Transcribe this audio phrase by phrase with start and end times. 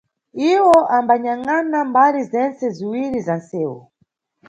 [0.53, 3.79] Iwo ambanyangʼana mbali zentse ziwiyi za nʼsewu.